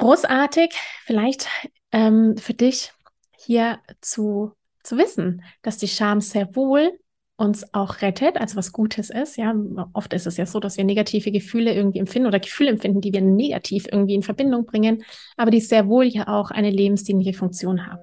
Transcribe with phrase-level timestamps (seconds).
[0.00, 0.72] großartig,
[1.04, 1.46] vielleicht
[1.92, 2.92] ähm, für dich
[3.36, 6.98] hier zu, zu wissen, dass die Scham sehr wohl
[7.36, 9.36] uns auch rettet, also was Gutes ist.
[9.38, 9.54] Ja,
[9.94, 13.14] oft ist es ja so, dass wir negative Gefühle irgendwie empfinden oder Gefühle empfinden, die
[13.14, 15.04] wir negativ irgendwie in Verbindung bringen,
[15.38, 18.02] aber die sehr wohl ja auch eine lebensdienliche Funktion haben.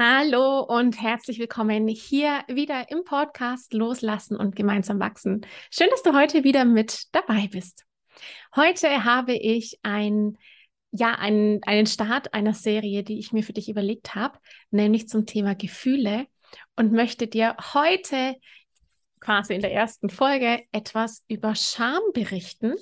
[0.00, 5.44] Hallo und herzlich willkommen hier wieder im Podcast Loslassen und gemeinsam wachsen.
[5.72, 7.84] Schön, dass du heute wieder mit dabei bist.
[8.54, 10.38] Heute habe ich ein,
[10.92, 14.38] ja, einen, einen Start einer Serie, die ich mir für dich überlegt habe,
[14.70, 16.28] nämlich zum Thema Gefühle
[16.76, 18.36] und möchte dir heute
[19.18, 22.74] quasi in der ersten Folge etwas über Scham berichten.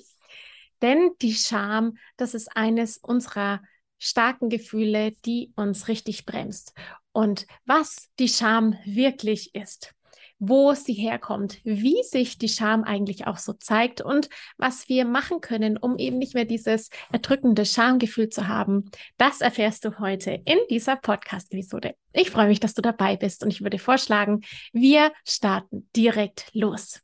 [0.83, 3.63] Denn die Scham, das ist eines unserer
[3.97, 6.75] starken Gefühle, die uns richtig bremst
[7.17, 9.95] und was die Scham wirklich ist,
[10.37, 15.41] wo sie herkommt, wie sich die Scham eigentlich auch so zeigt und was wir machen
[15.41, 18.91] können, um eben nicht mehr dieses erdrückende Schamgefühl zu haben.
[19.17, 21.95] Das erfährst du heute in dieser Podcast-Episode.
[22.13, 27.01] Ich freue mich, dass du dabei bist und ich würde vorschlagen, wir starten direkt los.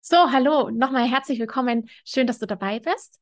[0.00, 1.86] So, hallo, nochmal herzlich willkommen.
[2.06, 3.20] Schön, dass du dabei bist.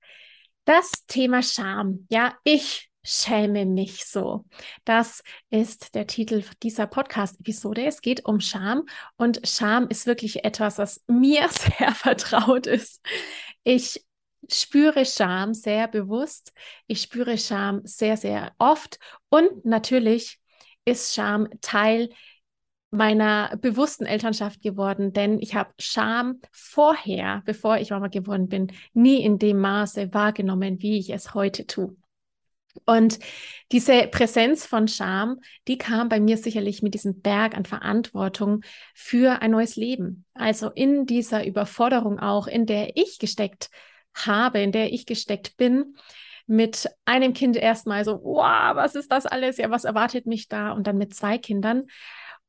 [0.67, 2.07] Das Thema Scham.
[2.11, 4.45] Ja, ich schäme mich so.
[4.85, 7.87] Das ist der Titel dieser Podcast-Episode.
[7.87, 8.85] Es geht um Scham
[9.17, 13.01] und Scham ist wirklich etwas, was mir sehr vertraut ist.
[13.65, 14.05] Ich
[14.51, 16.53] spüre Scham sehr bewusst.
[16.87, 18.99] Ich spüre Scham sehr, sehr oft
[19.31, 20.39] und natürlich
[20.85, 22.11] ist Scham Teil
[22.91, 29.23] meiner bewussten Elternschaft geworden, denn ich habe Scham vorher, bevor ich Mama geworden bin, nie
[29.23, 31.97] in dem Maße wahrgenommen, wie ich es heute tue.
[32.85, 33.19] Und
[33.73, 38.63] diese Präsenz von Scham, die kam bei mir sicherlich mit diesem Berg an Verantwortung
[38.95, 40.25] für ein neues Leben.
[40.35, 43.71] Also in dieser Überforderung auch, in der ich gesteckt
[44.15, 45.97] habe, in der ich gesteckt bin,
[46.47, 49.59] mit einem Kind erstmal so, wow, was ist das alles?
[49.59, 50.73] Ja, was erwartet mich da?
[50.73, 51.85] Und dann mit zwei Kindern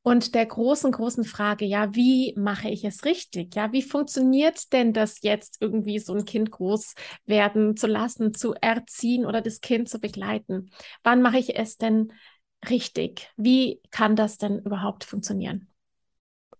[0.02, 3.54] und der großen, großen Frage, ja, wie mache ich es richtig?
[3.54, 6.94] Ja, wie funktioniert denn das jetzt irgendwie so ein Kind groß
[7.26, 10.70] werden zu lassen, zu erziehen oder das Kind zu begleiten?
[11.02, 12.12] Wann mache ich es denn
[12.68, 13.30] richtig?
[13.36, 15.68] Wie kann das denn überhaupt funktionieren?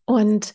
[0.05, 0.55] Und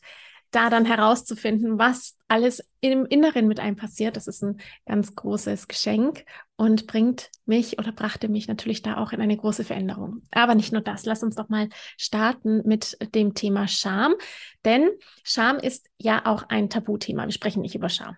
[0.55, 5.67] da dann herauszufinden, was alles im Inneren mit einem passiert, das ist ein ganz großes
[5.67, 6.23] Geschenk
[6.55, 10.21] und bringt mich oder brachte mich natürlich da auch in eine große Veränderung.
[10.31, 11.67] Aber nicht nur das, lass uns doch mal
[11.97, 14.15] starten mit dem Thema Scham,
[14.63, 14.89] denn
[15.23, 17.25] Scham ist ja auch ein Tabuthema.
[17.25, 18.15] Wir sprechen nicht über Scham.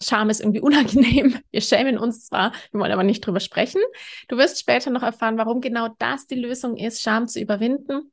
[0.00, 1.40] Scham ist irgendwie unangenehm.
[1.50, 3.82] Wir schämen uns zwar, wir wollen aber nicht drüber sprechen.
[4.28, 8.12] Du wirst später noch erfahren, warum genau das die Lösung ist, Scham zu überwinden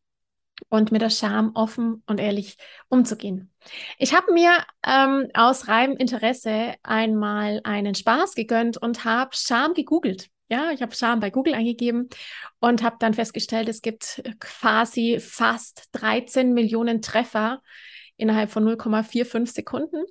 [0.69, 2.57] und mit der Scham offen und ehrlich
[2.89, 3.51] umzugehen.
[3.97, 10.29] Ich habe mir ähm, aus reinem Interesse einmal einen Spaß gegönnt und habe Scham gegoogelt.
[10.49, 12.09] Ja, ich habe Scham bei Google eingegeben
[12.59, 17.61] und habe dann festgestellt, es gibt quasi fast 13 Millionen Treffer
[18.17, 20.03] innerhalb von 0,45 Sekunden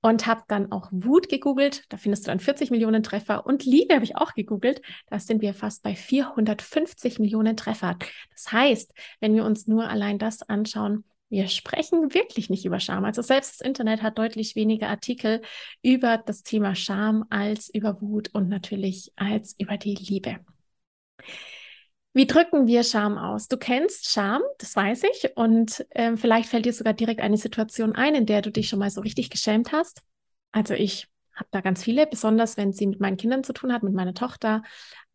[0.00, 1.84] und habe dann auch Wut gegoogelt.
[1.90, 4.82] Da findest du dann 40 Millionen Treffer und Liebe habe ich auch gegoogelt.
[5.08, 7.96] Da sind wir fast bei 450 Millionen Treffer.
[8.30, 13.06] Das heißt, wenn wir uns nur allein das anschauen, wir sprechen wirklich nicht über Scham.
[13.06, 15.40] Also selbst das Internet hat deutlich weniger Artikel
[15.80, 20.40] über das Thema Scham als über Wut und natürlich als über die Liebe.
[22.14, 23.48] Wie drücken wir Scham aus?
[23.48, 25.34] Du kennst Scham, das weiß ich.
[25.36, 28.78] Und ähm, vielleicht fällt dir sogar direkt eine Situation ein, in der du dich schon
[28.78, 30.02] mal so richtig geschämt hast.
[30.50, 33.82] Also ich habe da ganz viele, besonders wenn sie mit meinen Kindern zu tun hat,
[33.82, 34.62] mit meiner Tochter.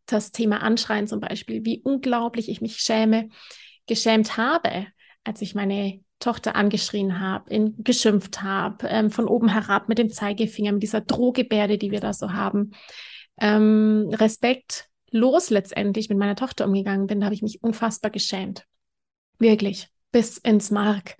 [0.06, 3.28] Das Thema Anschreien zum Beispiel, wie unglaublich ich mich schäme,
[3.86, 4.86] geschämt habe,
[5.22, 10.72] als ich meine Tochter angeschrien habe, geschimpft habe, ähm, von oben herab mit dem Zeigefinger,
[10.72, 12.72] mit dieser Drohgebärde, die wir da so haben.
[13.40, 18.64] Ähm, Respekt los letztendlich mit meiner Tochter umgegangen bin, da habe ich mich unfassbar geschämt.
[19.38, 21.16] Wirklich, bis ins Mark.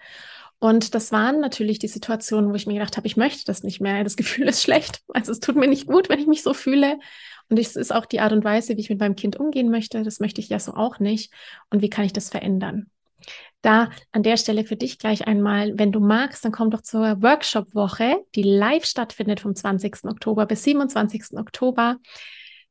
[0.61, 3.81] Und das waren natürlich die Situationen, wo ich mir gedacht habe, ich möchte das nicht
[3.81, 4.03] mehr.
[4.03, 5.03] Das Gefühl ist schlecht.
[5.09, 6.99] Also es tut mir nicht gut, wenn ich mich so fühle.
[7.49, 10.03] Und es ist auch die Art und Weise, wie ich mit meinem Kind umgehen möchte.
[10.03, 11.33] Das möchte ich ja so auch nicht.
[11.71, 12.91] Und wie kann ich das verändern?
[13.63, 17.23] Da an der Stelle für dich gleich einmal, wenn du magst, dann komm doch zur
[17.23, 20.05] Workshop-Woche, die live stattfindet vom 20.
[20.05, 21.39] Oktober bis 27.
[21.39, 21.99] Oktober.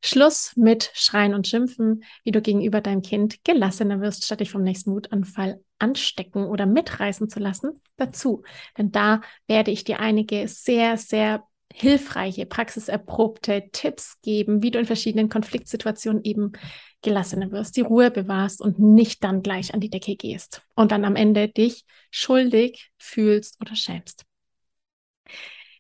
[0.03, 4.63] Schluss mit Schreien und Schimpfen, wie du gegenüber deinem Kind gelassener wirst, statt dich vom
[4.63, 8.43] nächsten Wutanfall anstecken oder mitreißen zu lassen, dazu.
[8.77, 14.85] Denn da werde ich dir einige sehr, sehr hilfreiche, praxiserprobte Tipps geben, wie du in
[14.85, 16.53] verschiedenen Konfliktsituationen eben
[17.01, 21.05] gelassener wirst, die Ruhe bewahrst und nicht dann gleich an die Decke gehst und dann
[21.05, 24.25] am Ende dich schuldig fühlst oder schämst.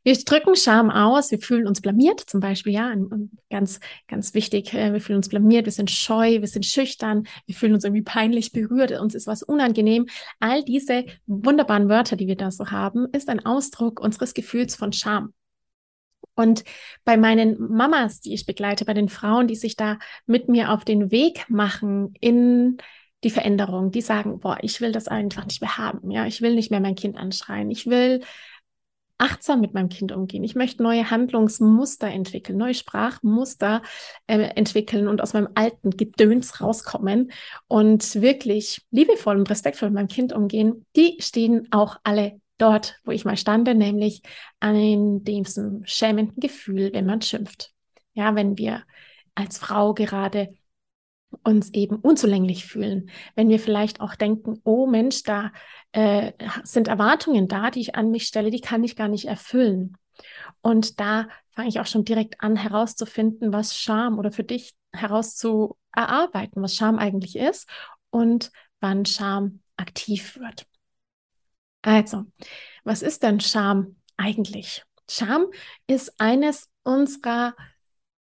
[0.07, 2.95] Wir drücken Scham aus, wir fühlen uns blamiert, zum Beispiel, ja,
[3.49, 7.53] ganz, ganz wichtig, äh, wir fühlen uns blamiert, wir sind scheu, wir sind schüchtern, wir
[7.53, 10.05] fühlen uns irgendwie peinlich berührt, uns ist was unangenehm.
[10.39, 14.93] All diese wunderbaren Wörter, die wir da so haben, ist ein Ausdruck unseres Gefühls von
[14.93, 15.33] Scham.
[16.35, 16.63] Und
[17.03, 20.85] bei meinen Mamas, die ich begleite, bei den Frauen, die sich da mit mir auf
[20.85, 22.77] den Weg machen in
[23.25, 26.11] die Veränderung, die sagen, boah, ich will das einfach nicht mehr haben.
[26.11, 27.69] Ja, ich will nicht mehr mein Kind anschreien.
[27.71, 28.21] Ich will
[29.17, 30.43] achtsam mit meinem Kind umgehen.
[30.43, 33.81] Ich möchte neue Handlungsmuster entwickeln, neue Sprachmuster
[34.27, 37.31] äh, entwickeln und aus meinem alten Gedöns rauskommen
[37.67, 40.85] und wirklich liebevoll und respektvoll mit meinem Kind umgehen.
[40.95, 44.21] Die stehen auch alle dort, wo ich mal stande, nämlich
[44.59, 47.71] an diesem schämenden Gefühl, wenn man schimpft.
[48.13, 48.83] Ja, wenn wir
[49.35, 50.49] als Frau gerade
[51.43, 55.51] uns eben unzulänglich fühlen, wenn wir vielleicht auch denken, oh Mensch, da
[55.91, 56.33] äh,
[56.63, 59.97] sind Erwartungen da, die ich an mich stelle, die kann ich gar nicht erfüllen.
[60.61, 66.61] Und da fange ich auch schon direkt an herauszufinden, was Scham oder für dich herauszuerarbeiten,
[66.61, 67.69] was Scham eigentlich ist
[68.09, 70.65] und wann Scham aktiv wird.
[71.81, 72.25] Also,
[72.83, 74.83] was ist denn Scham eigentlich?
[75.09, 75.47] Scham
[75.87, 77.55] ist eines unserer,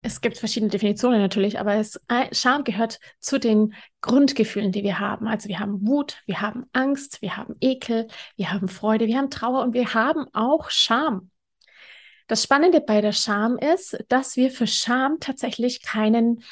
[0.05, 4.99] es gibt verschiedene Definitionen natürlich, aber es, äh, Scham gehört zu den Grundgefühlen, die wir
[4.99, 5.27] haben.
[5.27, 9.31] Also wir haben Wut, wir haben Angst, wir haben Ekel, wir haben Freude, wir haben
[9.31, 11.31] Trauer und wir haben auch Scham.
[12.27, 16.43] Das Spannende bei der Scham ist, dass wir für Scham tatsächlich keinen,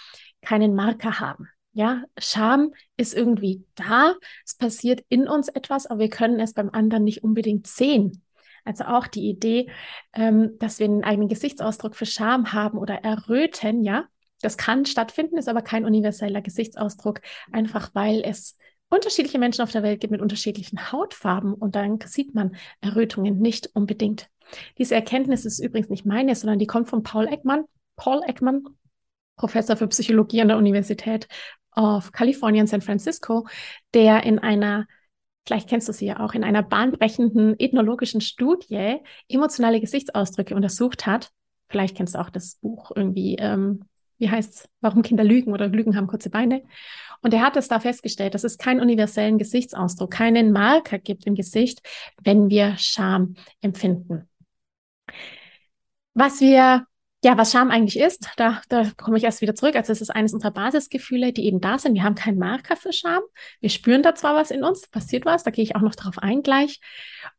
[0.42, 1.48] keinen Marker haben.
[1.74, 4.16] Ja, Scham ist irgendwie da.
[4.46, 8.23] Es passiert in uns etwas, aber wir können es beim anderen nicht unbedingt sehen.
[8.64, 9.70] Also auch die Idee,
[10.14, 14.06] ähm, dass wir einen eigenen Gesichtsausdruck für Scham haben oder erröten, ja,
[14.42, 17.22] das kann stattfinden, ist aber kein universeller Gesichtsausdruck,
[17.52, 18.58] einfach weil es
[18.90, 23.72] unterschiedliche Menschen auf der Welt gibt mit unterschiedlichen Hautfarben und dann sieht man Errötungen nicht
[23.74, 24.30] unbedingt.
[24.78, 27.66] Diese Erkenntnis ist übrigens nicht meine, sondern die kommt von Paul Ekman.
[27.96, 28.64] Paul Ekman,
[29.36, 31.28] Professor für Psychologie an der Universität
[31.76, 33.48] of California in San Francisco,
[33.94, 34.88] der in einer,
[35.46, 38.98] vielleicht kennst du sie ja auch, in einer bahnbrechenden ethnologischen Studie
[39.28, 41.32] emotionale Gesichtsausdrücke untersucht hat.
[41.70, 43.86] Vielleicht kennst du auch das Buch irgendwie, ähm,
[44.18, 46.64] wie heißt es, warum Kinder lügen oder Lügen haben kurze Beine.
[47.22, 51.36] Und er hat es da festgestellt, dass es keinen universellen Gesichtsausdruck, keinen Marker gibt im
[51.36, 51.82] Gesicht,
[52.22, 54.30] wenn wir Scham empfinden.
[56.14, 56.86] Was wir
[57.24, 59.76] ja, was Scham eigentlich ist, da, da komme ich erst wieder zurück.
[59.76, 61.94] Also es ist eines unserer Basisgefühle, die eben da sind.
[61.94, 63.22] Wir haben keinen Marker für Scham.
[63.62, 66.18] Wir spüren da zwar was in uns, passiert was, da gehe ich auch noch darauf
[66.18, 66.82] ein gleich.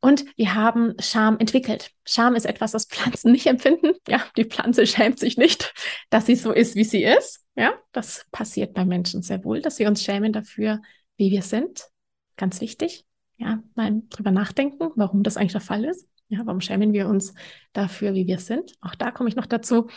[0.01, 1.91] Und wir haben Scham entwickelt.
[2.07, 3.93] Scham ist etwas, was Pflanzen nicht empfinden.
[4.09, 5.75] Ja, die Pflanze schämt sich nicht,
[6.09, 7.45] dass sie so ist, wie sie ist.
[7.55, 10.81] Ja, das passiert bei Menschen sehr wohl, dass wir uns schämen dafür,
[11.19, 11.85] wie wir sind.
[12.37, 13.05] Ganz wichtig.
[13.37, 16.09] Ja, mal drüber nachdenken, warum das eigentlich der Fall ist.
[16.29, 17.35] Ja, warum schämen wir uns
[17.73, 18.73] dafür, wie wir sind?
[18.81, 19.89] Auch da komme ich noch dazu.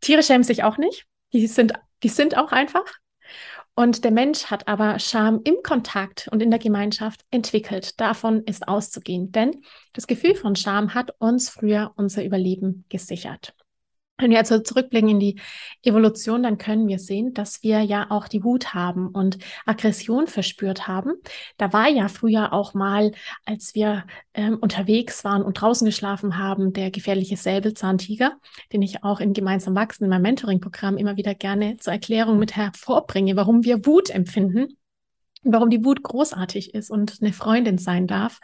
[0.00, 1.06] Tiere schämen sich auch nicht.
[1.32, 2.84] Die sind, die sind auch einfach.
[3.74, 8.00] Und der Mensch hat aber Scham im Kontakt und in der Gemeinschaft entwickelt.
[8.00, 13.54] Davon ist auszugehen, denn das Gefühl von Scham hat uns früher unser Überleben gesichert.
[14.18, 15.40] Wenn wir also zurückblicken in die
[15.82, 20.88] Evolution, dann können wir sehen, dass wir ja auch die Wut haben und Aggression verspürt
[20.88, 21.14] haben.
[21.58, 23.12] Da war ja früher auch mal,
[23.44, 28.38] als wir ähm, unterwegs waren und draußen geschlafen haben, der gefährliche Säbelzahntiger,
[28.72, 32.56] den ich auch in Gemeinsam Wachsen in meinem Mentoring-Programm immer wieder gerne zur Erklärung mit
[32.56, 34.78] hervorbringe, warum wir Wut empfinden,
[35.42, 38.40] warum die Wut großartig ist und eine Freundin sein darf.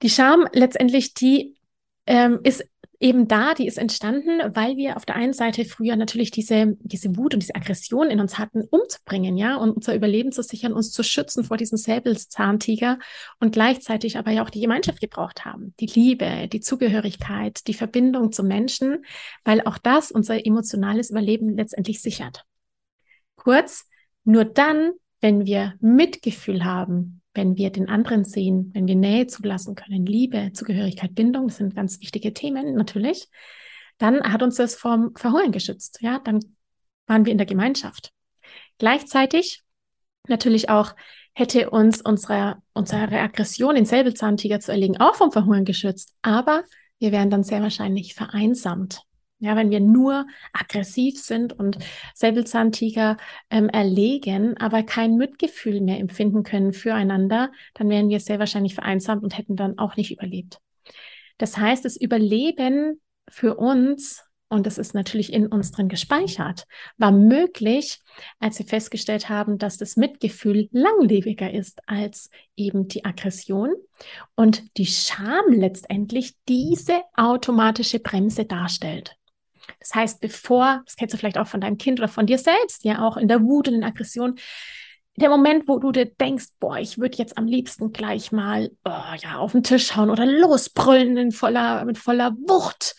[0.00, 1.56] Die Scham letztendlich, die
[2.06, 2.64] ähm, ist
[3.00, 7.16] eben da, die ist entstanden, weil wir auf der einen Seite früher natürlich diese, diese
[7.16, 10.90] Wut und diese Aggression in uns hatten, umzubringen, ja, und unser Überleben zu sichern, uns
[10.90, 12.98] zu schützen vor diesem Säbelzahntiger
[13.40, 18.32] und gleichzeitig aber ja auch die Gemeinschaft gebraucht haben, die Liebe, die Zugehörigkeit, die Verbindung
[18.32, 19.04] zu Menschen,
[19.44, 22.44] weil auch das unser emotionales Überleben letztendlich sichert.
[23.36, 23.86] Kurz,
[24.24, 29.74] nur dann, wenn wir Mitgefühl haben, wenn wir den anderen sehen, wenn wir Nähe zulassen
[29.74, 33.28] können, Liebe, Zugehörigkeit, Bindung, das sind ganz wichtige Themen natürlich,
[33.98, 35.98] dann hat uns das vom Verhungern geschützt.
[36.00, 36.40] Ja, dann
[37.06, 38.12] waren wir in der Gemeinschaft.
[38.78, 39.62] Gleichzeitig
[40.28, 40.94] natürlich auch
[41.34, 46.14] hätte uns unsere, unsere Aggression, den Säbelzahntiger zu erlegen, auch vom Verhungern geschützt.
[46.22, 46.64] Aber
[46.98, 49.02] wir wären dann sehr wahrscheinlich vereinsamt.
[49.44, 51.78] Ja, wenn wir nur aggressiv sind und
[52.14, 53.18] Säbelzahntiger
[53.50, 59.22] ähm, erlegen, aber kein Mitgefühl mehr empfinden können füreinander, dann wären wir sehr wahrscheinlich vereinsamt
[59.22, 60.60] und hätten dann auch nicht überlebt.
[61.36, 67.10] Das heißt, das Überleben für uns und das ist natürlich in uns drin gespeichert, war
[67.10, 67.98] möglich,
[68.38, 73.74] als wir festgestellt haben, dass das Mitgefühl langlebiger ist als eben die Aggression
[74.36, 79.16] und die Scham letztendlich diese automatische Bremse darstellt.
[79.86, 82.84] Das heißt, bevor, das kennst du vielleicht auch von deinem Kind oder von dir selbst,
[82.84, 84.36] ja auch in der Wut und in der Aggression,
[85.16, 89.14] der Moment, wo du dir denkst, boah, ich würde jetzt am liebsten gleich mal oh,
[89.22, 92.96] ja, auf den Tisch hauen oder losbrüllen in voller, mit voller Wucht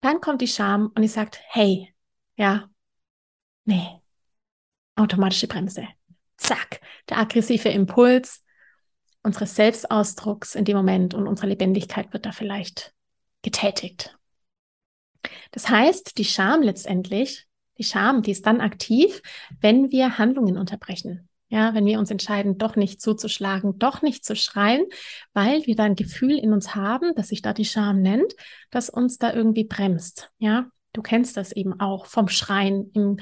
[0.00, 1.94] dann kommt die Scham und ich sagt, hey,
[2.36, 2.70] ja,
[3.64, 4.00] nee,
[4.96, 5.86] automatische Bremse.
[6.36, 8.44] Zack, der aggressive Impuls
[9.22, 12.94] unseres Selbstausdrucks in dem Moment und unsere Lebendigkeit wird da vielleicht
[13.42, 14.18] getätigt.
[15.50, 17.46] Das heißt, die Scham letztendlich,
[17.78, 19.22] die Scham, die ist dann aktiv,
[19.60, 21.28] wenn wir Handlungen unterbrechen.
[21.48, 24.84] Ja, wenn wir uns entscheiden, doch nicht zuzuschlagen, doch nicht zu schreien,
[25.32, 28.34] weil wir da ein Gefühl in uns haben, das sich da die Scham nennt,
[28.70, 30.30] das uns da irgendwie bremst.
[30.38, 33.16] Ja, du kennst das eben auch vom Schreien, im,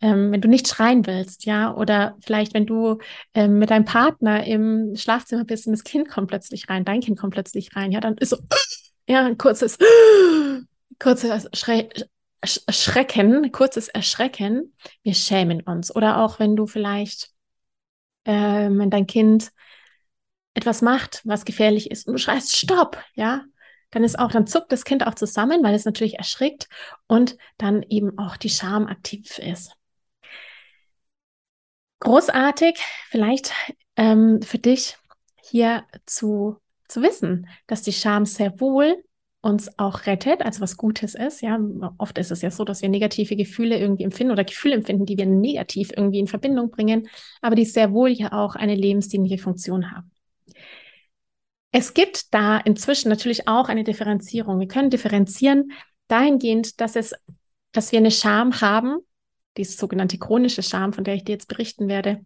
[0.00, 2.98] ähm, wenn du nicht schreien willst, ja, oder vielleicht, wenn du
[3.34, 7.18] ähm, mit deinem Partner im Schlafzimmer bist und das Kind kommt plötzlich rein, dein Kind
[7.18, 8.38] kommt plötzlich rein, ja, dann ist so,
[9.08, 9.78] ja, ein kurzes,
[10.98, 11.88] kurzes Schre
[12.44, 14.74] Schrecken, kurzes Erschrecken.
[15.02, 15.94] Wir schämen uns.
[15.94, 17.32] Oder auch, wenn du vielleicht
[18.28, 19.52] äh, wenn dein Kind
[20.54, 23.44] etwas macht, was gefährlich ist und du schreist Stopp, ja,
[23.90, 26.68] dann ist auch, dann zuckt das Kind auch zusammen, weil es natürlich erschrickt
[27.06, 29.72] und dann eben auch die Scham aktiv ist.
[32.00, 32.78] Großartig,
[33.08, 33.52] vielleicht
[33.96, 34.98] ähm, für dich
[35.42, 39.02] hier zu, zu wissen, dass die Scham sehr wohl
[39.40, 41.42] uns auch rettet, also was Gutes ist.
[41.42, 41.58] Ja,
[41.98, 45.16] oft ist es ja so, dass wir negative Gefühle irgendwie empfinden oder Gefühle empfinden, die
[45.16, 47.08] wir negativ irgendwie in Verbindung bringen,
[47.40, 50.10] aber die sehr wohl ja auch eine lebensdienliche Funktion haben.
[51.70, 54.58] Es gibt da inzwischen natürlich auch eine Differenzierung.
[54.58, 55.72] Wir können differenzieren
[56.08, 57.14] dahingehend, dass es,
[57.72, 58.98] dass wir eine Scham haben,
[59.56, 62.24] die sogenannte chronische Scham, von der ich dir jetzt berichten werde,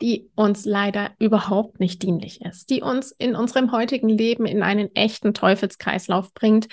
[0.00, 4.94] die uns leider überhaupt nicht dienlich ist, die uns in unserem heutigen Leben in einen
[4.94, 6.68] echten Teufelskreislauf bringt,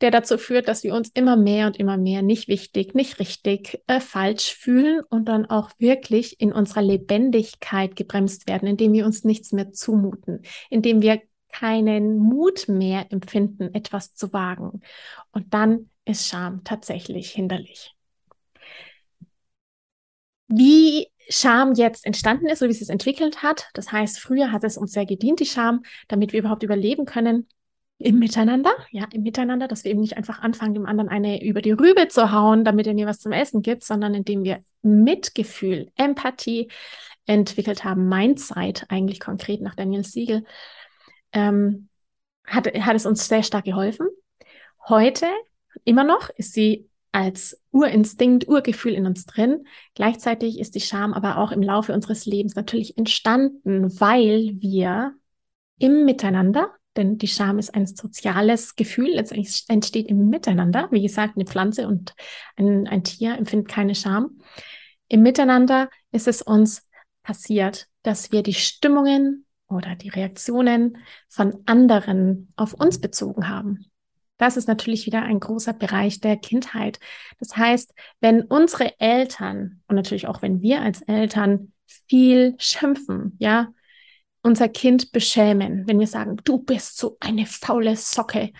[0.00, 3.80] der dazu führt, dass wir uns immer mehr und immer mehr nicht wichtig, nicht richtig,
[3.86, 9.24] äh, falsch fühlen und dann auch wirklich in unserer Lebendigkeit gebremst werden, indem wir uns
[9.24, 14.82] nichts mehr zumuten, indem wir keinen Mut mehr empfinden, etwas zu wagen.
[15.32, 17.94] Und dann ist Scham tatsächlich hinderlich.
[20.48, 23.68] Wie Scham jetzt entstanden ist, so wie es sich entwickelt hat.
[23.74, 27.48] Das heißt, früher hat es uns sehr gedient, die Scham, damit wir überhaupt überleben können
[27.98, 31.62] im Miteinander, ja, im Miteinander, dass wir eben nicht einfach anfangen, dem anderen eine über
[31.62, 35.90] die Rübe zu hauen, damit er mir was zum Essen gibt, sondern indem wir Mitgefühl,
[35.96, 36.68] Empathie
[37.24, 40.44] entwickelt haben, Mindsight eigentlich konkret nach Daniel Siegel,
[41.32, 41.88] ähm,
[42.46, 44.06] hat, hat es uns sehr stark geholfen.
[44.88, 45.26] Heute
[45.84, 49.66] immer noch ist sie als Urinstinkt, Urgefühl in uns drin.
[49.94, 55.14] Gleichzeitig ist die Scham aber auch im Laufe unseres Lebens natürlich entstanden, weil wir
[55.78, 60.88] im Miteinander, denn die Scham ist ein soziales Gefühl, letztendlich entsteht im Miteinander.
[60.90, 62.14] Wie gesagt, eine Pflanze und
[62.56, 64.38] ein, ein Tier empfindet keine Scham.
[65.08, 66.86] Im Miteinander ist es uns
[67.22, 70.98] passiert, dass wir die Stimmungen oder die Reaktionen
[71.30, 73.86] von anderen auf uns bezogen haben.
[74.38, 76.98] Das ist natürlich wieder ein großer Bereich der Kindheit.
[77.38, 81.72] Das heißt, wenn unsere Eltern und natürlich auch wenn wir als Eltern
[82.08, 83.68] viel schimpfen, ja,
[84.42, 88.52] unser Kind beschämen, wenn wir sagen, du bist so eine faule Socke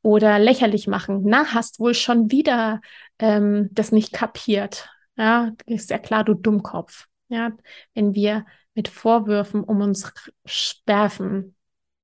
[0.00, 2.80] oder lächerlich machen, na, hast wohl schon wieder
[3.18, 4.88] ähm, das nicht kapiert.
[5.16, 7.06] Ja, ist ja klar, du Dummkopf.
[7.28, 7.50] Ja,
[7.94, 10.12] wenn wir mit Vorwürfen um uns
[10.86, 11.55] werfen,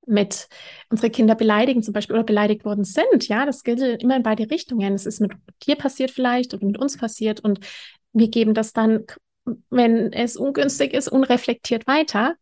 [0.06, 0.48] mit
[0.90, 3.28] unsere Kinder beleidigen zum Beispiel oder beleidigt worden sind.
[3.28, 4.94] Ja, das gilt immer in beide Richtungen.
[4.94, 5.32] Es ist mit
[5.66, 7.60] dir passiert vielleicht oder mit uns passiert und
[8.12, 9.04] wir geben das dann,
[9.70, 12.34] wenn es ungünstig ist, unreflektiert weiter.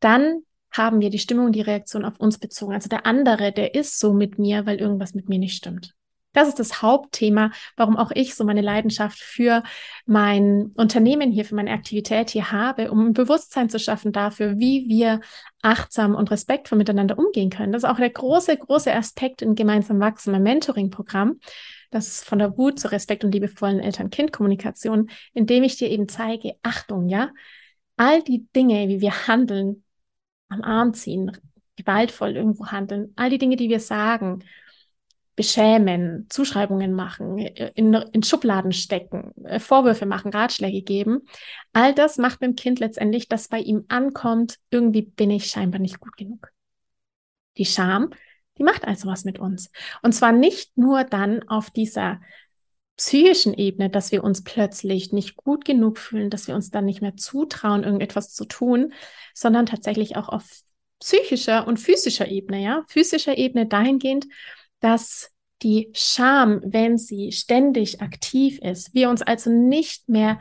[0.00, 2.74] Dann haben wir die Stimmung und die Reaktion auf uns bezogen.
[2.74, 5.94] Also der andere, der ist so mit mir, weil irgendwas mit mir nicht stimmt.
[6.36, 9.62] Das ist das Hauptthema, warum auch ich so meine Leidenschaft für
[10.04, 14.84] mein Unternehmen hier, für meine Aktivität hier habe, um ein Bewusstsein zu schaffen dafür, wie
[14.86, 15.20] wir
[15.62, 17.72] achtsam und respektvoll miteinander umgehen können.
[17.72, 21.40] Das ist auch der große, große Aspekt in gemeinsam wachsen, mein Mentoring-Programm.
[21.90, 27.08] Das von der Wut zur Respekt und liebevollen Eltern-Kind-Kommunikation, indem ich dir eben zeige, Achtung,
[27.08, 27.30] ja,
[27.96, 29.84] all die Dinge, wie wir handeln,
[30.50, 31.32] am Arm ziehen,
[31.76, 34.44] gewaltvoll irgendwo handeln, all die Dinge, die wir sagen,
[35.36, 41.26] beschämen, Zuschreibungen machen, in, in Schubladen stecken, äh, Vorwürfe machen, Ratschläge geben.
[41.74, 46.00] All das macht beim Kind letztendlich, dass bei ihm ankommt, irgendwie bin ich scheinbar nicht
[46.00, 46.48] gut genug.
[47.58, 48.10] Die Scham,
[48.58, 49.70] die macht also was mit uns.
[50.02, 52.20] Und zwar nicht nur dann auf dieser
[52.96, 57.02] psychischen Ebene, dass wir uns plötzlich nicht gut genug fühlen, dass wir uns dann nicht
[57.02, 58.94] mehr zutrauen, irgendetwas zu tun,
[59.34, 60.62] sondern tatsächlich auch auf
[60.98, 64.26] psychischer und physischer Ebene, ja, physischer Ebene dahingehend,
[64.80, 65.30] dass
[65.62, 70.38] die Scham, wenn sie ständig aktiv ist, wir uns also nicht mehr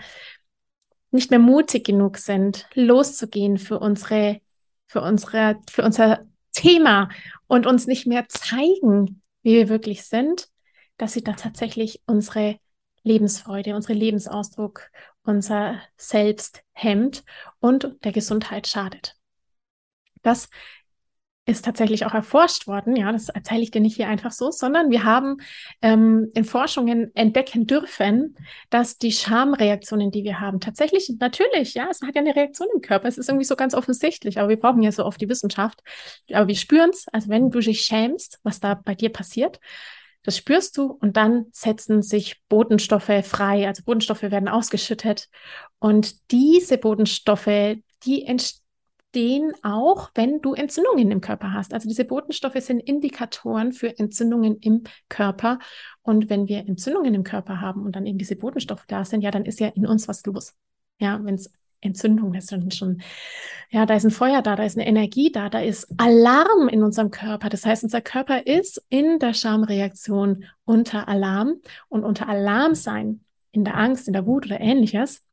[1.12, 4.42] nicht mehr mutig genug sind, loszugehen für unsere
[4.86, 7.10] für unsere für unser Thema
[7.48, 10.50] und uns nicht mehr zeigen, wie wir wirklich sind,
[10.98, 12.58] dass sie da tatsächlich unsere
[13.04, 14.89] Lebensfreude, unsere Lebensausdruck,
[15.24, 17.24] unser Selbst hemmt
[17.60, 19.15] und der Gesundheit schadet.
[20.22, 20.50] Das
[21.46, 22.96] ist tatsächlich auch erforscht worden.
[22.96, 25.38] Ja, das erzähle ich dir nicht hier einfach so, sondern wir haben
[25.82, 28.36] ähm, in Forschungen entdecken dürfen,
[28.72, 32.82] dass die Schamreaktionen, die wir haben, tatsächlich natürlich, ja, es hat ja eine Reaktion im
[32.82, 33.08] Körper.
[33.08, 35.82] Es ist irgendwie so ganz offensichtlich, aber wir brauchen ja so oft die Wissenschaft.
[36.34, 39.60] Aber wir spüren es, also wenn du dich schämst, was da bei dir passiert,
[40.24, 43.68] das spürst du und dann setzen sich Botenstoffe frei.
[43.68, 45.30] Also Botenstoffe werden ausgeschüttet
[45.78, 48.64] und diese Botenstoffe, die entstehen
[49.15, 51.74] entstehen auch, wenn du Entzündungen im Körper hast.
[51.74, 55.60] Also diese Botenstoffe sind Indikatoren für Entzündungen im Körper.
[56.01, 59.31] Und wenn wir Entzündungen im Körper haben und dann eben diese Botenstoffe da sind, ja,
[59.31, 60.53] dann ist ja in uns was los.
[61.00, 63.01] Ja, wenn es Entzündung ist dann schon,
[63.69, 66.84] ja, da ist ein Feuer da, da ist eine Energie da, da ist Alarm in
[66.84, 67.48] unserem Körper.
[67.48, 73.63] Das heißt, unser Körper ist in der Schamreaktion unter Alarm und unter Alarm sein, in
[73.63, 75.25] der Angst, in der Wut oder ähnliches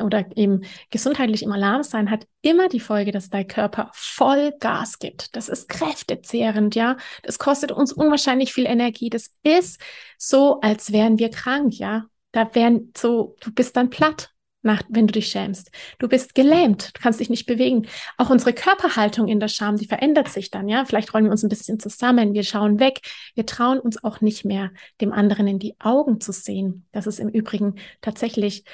[0.00, 4.98] oder eben gesundheitlich im Alarm sein, hat immer die Folge, dass dein Körper voll Gas
[4.98, 5.34] gibt.
[5.36, 6.96] Das ist kräftezehrend, ja.
[7.22, 9.10] Das kostet uns unwahrscheinlich viel Energie.
[9.10, 9.80] Das ist
[10.18, 12.06] so, als wären wir krank, ja.
[12.32, 15.70] Da wären so, du bist dann platt, nach, wenn du dich schämst.
[15.98, 17.86] Du bist gelähmt, du kannst dich nicht bewegen.
[18.16, 20.84] Auch unsere Körperhaltung in der Scham, die verändert sich dann, ja.
[20.84, 23.00] Vielleicht rollen wir uns ein bisschen zusammen, wir schauen weg,
[23.34, 26.86] wir trauen uns auch nicht mehr, dem anderen in die Augen zu sehen.
[26.92, 28.64] Das ist im Übrigen tatsächlich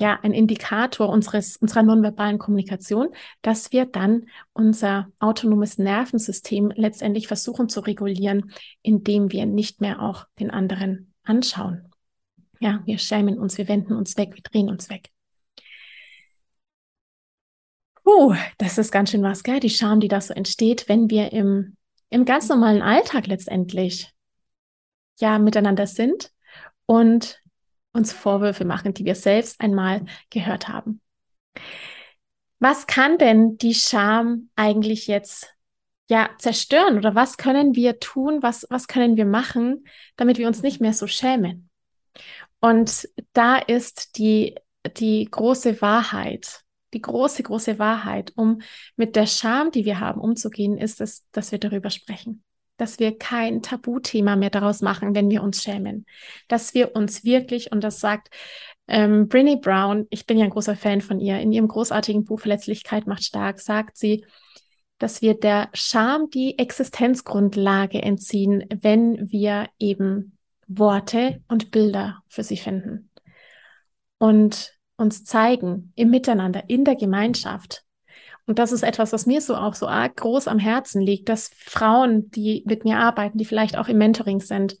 [0.00, 3.08] ja ein Indikator unseres, unserer nonverbalen Kommunikation,
[3.42, 8.52] dass wir dann unser autonomes Nervensystem letztendlich versuchen zu regulieren,
[8.82, 11.90] indem wir nicht mehr auch den anderen anschauen.
[12.58, 15.10] Ja, wir schämen uns, wir wenden uns weg, wir drehen uns weg.
[18.04, 19.60] Puh, das ist ganz schön was, gell?
[19.60, 21.76] Die Scham, die da so entsteht, wenn wir im,
[22.10, 24.12] im ganz normalen Alltag letztendlich
[25.20, 26.32] ja miteinander sind
[26.86, 27.41] und
[27.92, 31.00] uns Vorwürfe machen, die wir selbst einmal gehört haben.
[32.58, 35.48] Was kann denn die Scham eigentlich jetzt
[36.08, 39.84] ja zerstören oder was können wir tun, was was können wir machen,
[40.16, 41.70] damit wir uns nicht mehr so schämen?
[42.60, 44.54] Und da ist die
[44.96, 46.60] die große Wahrheit,
[46.94, 48.60] die große große Wahrheit, um
[48.96, 52.44] mit der Scham, die wir haben, umzugehen, ist es, dass wir darüber sprechen
[52.76, 56.06] dass wir kein Tabuthema mehr daraus machen, wenn wir uns schämen.
[56.48, 58.28] Dass wir uns wirklich, und das sagt
[58.88, 62.40] ähm, Brinny Brown, ich bin ja ein großer Fan von ihr, in ihrem großartigen Buch
[62.40, 64.24] Verletzlichkeit macht stark, sagt sie,
[64.98, 72.56] dass wir der Scham die Existenzgrundlage entziehen, wenn wir eben Worte und Bilder für sie
[72.56, 73.10] finden
[74.18, 77.84] und uns zeigen im Miteinander, in der Gemeinschaft,
[78.46, 81.50] und das ist etwas, was mir so auch so arg groß am Herzen liegt, dass
[81.56, 84.78] Frauen, die mit mir arbeiten, die vielleicht auch im Mentoring sind,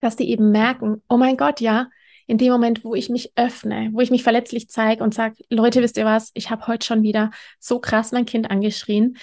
[0.00, 1.88] dass die eben merken, oh mein Gott, ja,
[2.26, 5.82] in dem Moment, wo ich mich öffne, wo ich mich verletzlich zeige und sage, Leute,
[5.82, 9.16] wisst ihr was, ich habe heute schon wieder so krass mein Kind angeschrien,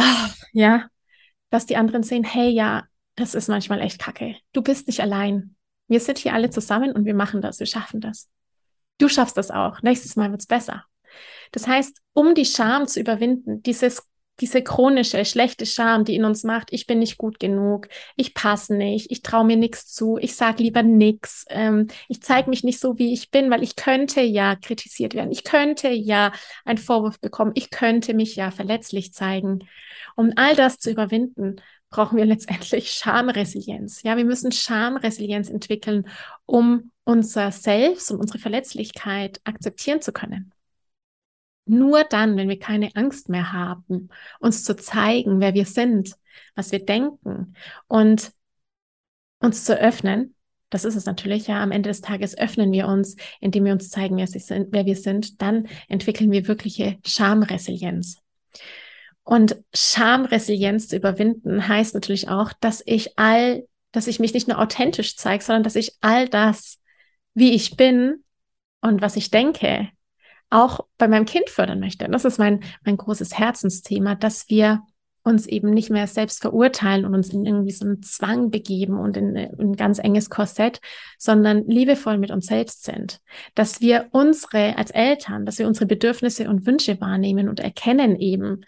[0.00, 0.86] Ach, ja,
[1.50, 2.84] dass die anderen sehen, hey, ja,
[3.16, 4.36] das ist manchmal echt kacke.
[4.52, 5.56] Du bist nicht allein.
[5.88, 8.30] Wir sind hier alle zusammen und wir machen das, wir schaffen das.
[8.98, 9.82] Du schaffst das auch.
[9.82, 10.84] Nächstes Mal wird's besser.
[11.52, 14.02] Das heißt, um die Scham zu überwinden, dieses
[14.40, 18.74] diese chronische, schlechte Scham, die in uns macht, ich bin nicht gut genug, ich passe
[18.74, 22.78] nicht, ich traue mir nichts zu, ich sage lieber nichts, ähm, ich zeige mich nicht
[22.78, 26.32] so, wie ich bin, weil ich könnte ja kritisiert werden, ich könnte ja
[26.64, 29.68] einen Vorwurf bekommen, ich könnte mich ja verletzlich zeigen.
[30.14, 31.56] Um all das zu überwinden,
[31.90, 34.02] brauchen wir letztendlich Schamresilienz.
[34.02, 36.08] Ja, wir müssen Schamresilienz entwickeln,
[36.46, 40.52] um unser Selbst und unsere Verletzlichkeit akzeptieren zu können.
[41.68, 44.08] Nur dann, wenn wir keine Angst mehr haben,
[44.40, 46.14] uns zu zeigen, wer wir sind,
[46.54, 47.54] was wir denken
[47.86, 48.32] und
[49.40, 50.34] uns zu öffnen,
[50.70, 53.88] das ist es natürlich, ja, am Ende des Tages öffnen wir uns, indem wir uns
[53.88, 58.18] zeigen, wer, wir sind, dann entwickeln wir wirkliche Schamresilienz.
[59.22, 64.58] Und Schamresilienz zu überwinden heißt natürlich auch, dass ich all, dass ich mich nicht nur
[64.58, 66.80] authentisch zeige, sondern dass ich all das,
[67.34, 68.24] wie ich bin
[68.80, 69.88] und was ich denke,
[70.50, 72.08] auch bei meinem Kind fördern möchte.
[72.08, 74.82] das ist mein, mein großes Herzensthema, dass wir
[75.28, 79.16] uns eben nicht mehr selbst verurteilen und uns in irgendwie so einen Zwang begeben und
[79.16, 80.80] in, in ein ganz enges Korsett,
[81.18, 83.20] sondern liebevoll mit uns selbst sind.
[83.54, 88.64] Dass wir unsere als Eltern, dass wir unsere Bedürfnisse und Wünsche wahrnehmen und erkennen eben,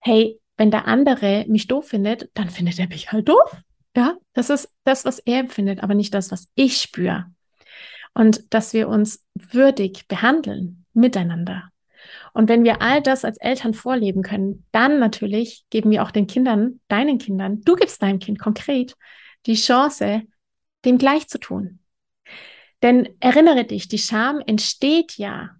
[0.00, 3.56] hey, wenn der andere mich doof findet, dann findet er mich halt doof.
[3.96, 7.26] Ja, das ist das, was er empfindet, aber nicht das, was ich spüre.
[8.14, 11.70] Und dass wir uns würdig behandeln miteinander.
[12.32, 16.26] Und wenn wir all das als Eltern vorleben können, dann natürlich geben wir auch den
[16.26, 18.94] Kindern, deinen Kindern, du gibst deinem Kind konkret
[19.46, 20.22] die Chance,
[20.84, 21.80] dem gleich zu tun.
[22.82, 25.50] Denn erinnere dich, die Scham entsteht ja,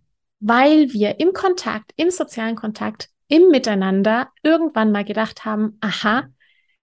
[0.41, 6.29] weil wir im Kontakt, im sozialen Kontakt im Miteinander irgendwann mal gedacht haben, aha,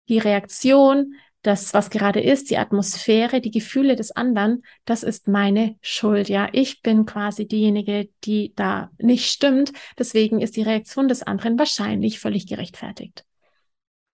[0.10, 5.78] die Reaktion, das, was gerade ist, die Atmosphäre, die Gefühle des anderen, das ist meine
[5.82, 6.28] Schuld.
[6.28, 9.72] Ja, ich bin quasi diejenige, die da nicht stimmt.
[10.00, 13.26] Deswegen ist die Reaktion des anderen wahrscheinlich völlig gerechtfertigt.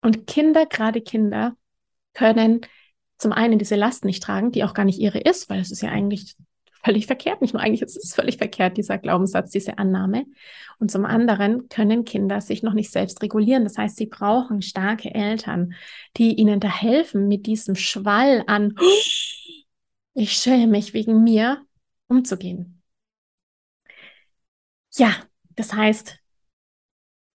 [0.02, 1.56] Und Kinder, gerade Kinder,
[2.14, 2.62] können
[3.18, 5.82] zum einen diese Last nicht tragen, die auch gar nicht ihre ist, weil es ist
[5.82, 6.36] ja eigentlich
[6.84, 7.42] völlig verkehrt.
[7.42, 10.26] Nicht nur eigentlich, es ist völlig verkehrt, dieser Glaubenssatz, diese Annahme.
[10.80, 13.64] Und zum anderen können Kinder sich noch nicht selbst regulieren.
[13.64, 15.74] Das heißt, sie brauchen starke Eltern,
[16.18, 18.76] die ihnen da helfen, mit diesem Schwall an,
[20.14, 21.62] ich schäme mich wegen mir,
[22.08, 22.82] umzugehen.
[24.94, 25.16] Ja,
[25.56, 26.18] das heißt,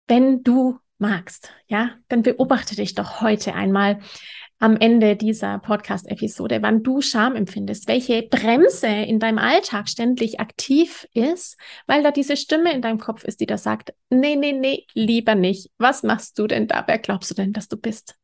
[0.09, 4.00] wenn du magst, ja, dann beobachte dich doch heute einmal
[4.59, 11.07] am Ende dieser Podcast-Episode, wann du Scham empfindest, welche Bremse in deinem Alltag ständig aktiv
[11.12, 14.87] ist, weil da diese Stimme in deinem Kopf ist, die da sagt, nee, nee, nee,
[14.95, 15.71] lieber nicht.
[15.79, 16.85] Was machst du denn da?
[16.87, 18.17] Wer glaubst du denn, dass du bist?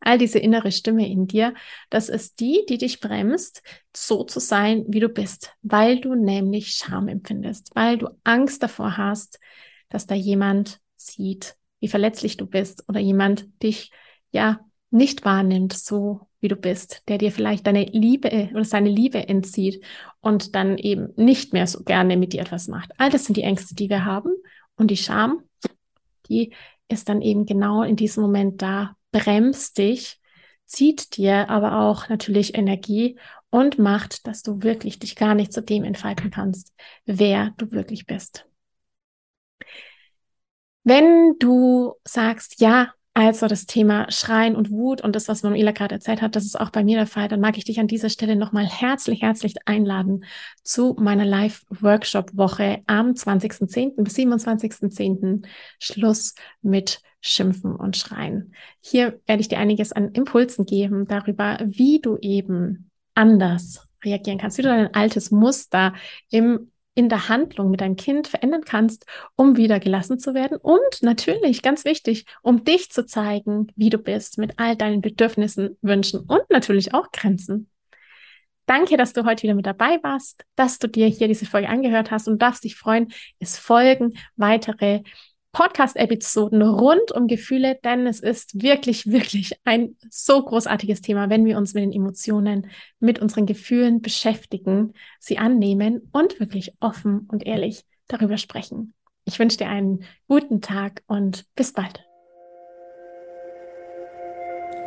[0.00, 1.54] All diese innere Stimme in dir,
[1.90, 3.62] das ist die, die dich bremst,
[3.94, 8.96] so zu sein, wie du bist, weil du nämlich Scham empfindest, weil du Angst davor
[8.96, 9.38] hast,
[9.90, 13.90] dass da jemand sieht, wie verletzlich du bist oder jemand dich
[14.30, 19.28] ja nicht wahrnimmt, so wie du bist, der dir vielleicht deine Liebe oder seine Liebe
[19.28, 19.84] entzieht
[20.20, 22.92] und dann eben nicht mehr so gerne mit dir etwas macht.
[22.98, 24.32] All das sind die Ängste, die wir haben.
[24.76, 25.42] Und die Scham,
[26.28, 26.54] die
[26.88, 30.18] ist dann eben genau in diesem Moment da, bremst dich,
[30.66, 33.18] zieht dir aber auch natürlich Energie
[33.50, 36.72] und macht, dass du wirklich dich gar nicht zu dem entfalten kannst,
[37.04, 38.46] wer du wirklich bist.
[40.84, 45.96] Wenn du sagst, ja, also das Thema Schreien und Wut und das, was Manuela gerade
[45.96, 48.08] erzählt hat, das ist auch bei mir der Fall, dann mag ich dich an dieser
[48.08, 50.24] Stelle nochmal herzlich, herzlich einladen
[50.62, 54.02] zu meiner Live-Workshop-Woche am 20.10.
[54.02, 55.44] bis 27.10.
[55.78, 58.54] Schluss mit Schimpfen und Schreien.
[58.80, 64.56] Hier werde ich dir einiges an Impulsen geben darüber, wie du eben anders reagieren kannst,
[64.58, 65.94] wie du dein altes Muster
[66.30, 66.70] im
[67.00, 71.62] in der Handlung mit deinem Kind verändern kannst, um wieder gelassen zu werden und natürlich,
[71.62, 76.42] ganz wichtig, um dich zu zeigen, wie du bist, mit all deinen Bedürfnissen, Wünschen und
[76.50, 77.70] natürlich auch Grenzen.
[78.66, 82.10] Danke, dass du heute wieder mit dabei warst, dass du dir hier diese Folge angehört
[82.10, 83.10] hast und darfst dich freuen.
[83.38, 85.00] Es folgen weitere
[85.52, 91.58] Podcast-Episoden rund um Gefühle, denn es ist wirklich, wirklich ein so großartiges Thema, wenn wir
[91.58, 97.84] uns mit den Emotionen, mit unseren Gefühlen beschäftigen, sie annehmen und wirklich offen und ehrlich
[98.06, 98.94] darüber sprechen.
[99.24, 102.04] Ich wünsche dir einen guten Tag und bis bald.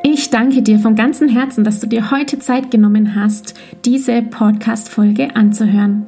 [0.05, 3.53] Ich danke dir von ganzem Herzen, dass du dir heute Zeit genommen hast,
[3.85, 6.07] diese Podcast-Folge anzuhören.